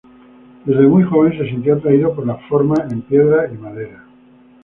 [0.65, 4.03] Desde muy joven se sintió atraído por las formas en piedra y madera.